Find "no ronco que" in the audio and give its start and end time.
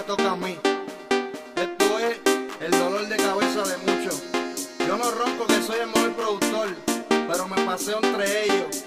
4.96-5.62